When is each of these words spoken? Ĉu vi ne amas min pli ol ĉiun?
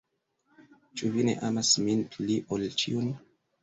Ĉu 0.95 1.13
vi 1.19 1.27
ne 1.29 1.37
amas 1.51 1.77
min 1.87 2.05
pli 2.17 2.43
ol 2.59 2.71
ĉiun? 2.85 3.19